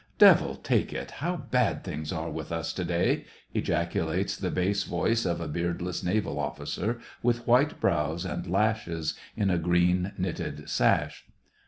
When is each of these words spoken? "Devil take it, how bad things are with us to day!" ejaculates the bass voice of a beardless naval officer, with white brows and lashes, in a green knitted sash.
"Devil 0.31 0.55
take 0.55 0.91
it, 0.93 1.11
how 1.11 1.37
bad 1.37 1.83
things 1.83 2.11
are 2.11 2.31
with 2.31 2.51
us 2.51 2.73
to 2.73 2.83
day!" 2.83 3.25
ejaculates 3.53 4.35
the 4.35 4.49
bass 4.49 4.81
voice 4.81 5.27
of 5.27 5.39
a 5.39 5.47
beardless 5.47 6.03
naval 6.03 6.39
officer, 6.39 6.99
with 7.21 7.45
white 7.45 7.79
brows 7.79 8.25
and 8.25 8.49
lashes, 8.49 9.13
in 9.37 9.51
a 9.51 9.59
green 9.59 10.11
knitted 10.17 10.67
sash. 10.67 11.27